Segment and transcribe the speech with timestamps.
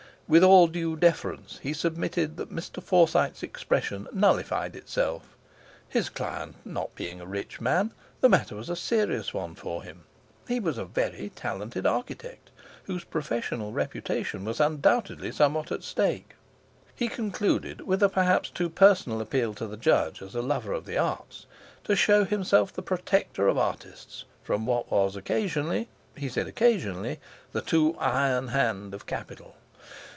[0.33, 2.81] With all due deference he submitted that Mr.
[2.81, 5.35] Forsyte's expression nullified itself.
[5.89, 7.91] His client not being a rich man,
[8.21, 10.05] the matter was a serious one for him;
[10.47, 12.49] he was a very talented architect,
[12.85, 16.33] whose professional reputation was undoubtedly somewhat at stake.
[16.95, 20.85] He concluded with a perhaps too personal appeal to the Judge, as a lover of
[20.85, 21.45] the arts,
[21.83, 28.47] to show himself the protector of artists, from what was occasionally—he said occasionally—the too iron
[28.47, 29.57] hand of capital.